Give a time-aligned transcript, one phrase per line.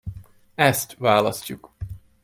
[0.55, 1.71] Ezt választjuk.